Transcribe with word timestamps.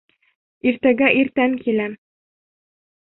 —Иртәгә 0.69 1.09
иртән 1.17 1.53
киләм. 1.65 1.93